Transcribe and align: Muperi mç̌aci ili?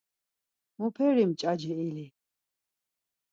Muperi 0.77 1.25
mç̌aci 1.29 1.71
ili? 1.87 2.05